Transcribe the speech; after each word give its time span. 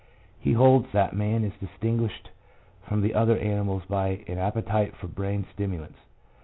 He 0.39 0.53
holds 0.53 0.87
that 0.93 1.15
man 1.15 1.43
is 1.43 1.53
distinguished 1.59 2.31
from 2.81 3.01
the 3.01 3.13
other 3.13 3.37
animals 3.37 3.83
by 3.87 4.23
an 4.27 4.39
appetite 4.39 4.95
for 4.95 5.05
brain 5.05 5.45
stimulants. 5.53 5.99